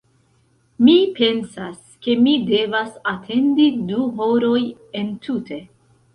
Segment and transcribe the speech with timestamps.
[0.85, 4.65] Mi pensas ke mi devas atendi du horoj
[5.05, 5.63] entute